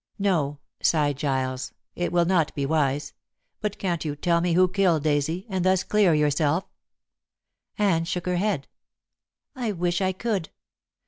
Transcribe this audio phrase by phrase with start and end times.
[0.17, 3.13] "No," sighed Giles, "it will not be wise.
[3.59, 6.63] But can't you tell me who killed Daisy, and thus clear yourself?"
[7.77, 8.67] Anne shook her head.
[9.55, 10.49] "I wish I could.